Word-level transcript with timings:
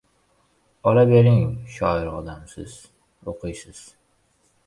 Ola 0.91 1.03
bering, 1.09 1.43
shoir 1.75 2.09
odamsiz, 2.19 2.79
o‘qiysiz. 3.35 3.83